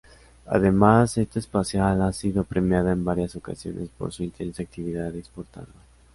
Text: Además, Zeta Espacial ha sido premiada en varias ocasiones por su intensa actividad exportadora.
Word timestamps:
Además, 0.47 1.11
Zeta 1.11 1.37
Espacial 1.37 2.01
ha 2.01 2.11
sido 2.11 2.43
premiada 2.43 2.91
en 2.91 3.05
varias 3.05 3.35
ocasiones 3.35 3.89
por 3.95 4.11
su 4.11 4.23
intensa 4.23 4.63
actividad 4.63 5.15
exportadora. 5.15 5.69